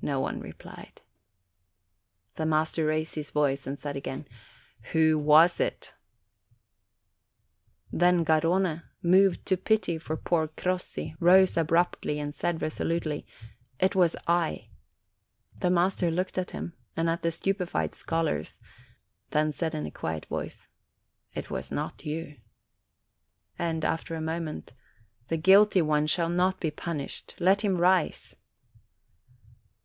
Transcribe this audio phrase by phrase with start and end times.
[0.00, 1.02] No one replied.
[2.36, 4.28] The master raised his voice, and said again,
[4.92, 5.92] "Who was it?"
[7.92, 13.26] Then Garrone, moved to pity for poor Crossi, rose abruptly and said resolutely,
[13.80, 14.68] "It was I."
[15.56, 18.60] The master looked at him, and at the stupefied scholars;
[19.30, 20.68] then said in a quiet voice,
[21.34, 22.36] "It was not you."
[23.58, 24.74] And, after a moment:
[25.26, 27.34] "The guilty one shall not be punished.
[27.40, 28.36] Let him rise!"